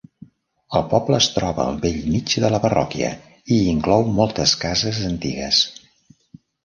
El 0.77 0.83
poble 0.93 1.17
es 1.23 1.27
troba 1.33 1.65
al 1.73 1.77
bell 1.83 1.99
mig 2.15 2.33
de 2.45 2.51
la 2.55 2.61
parròquia 2.63 3.11
i 3.59 3.59
inclou 3.75 4.09
moltes 4.21 4.55
cases 4.65 5.03
antigues. 5.11 5.61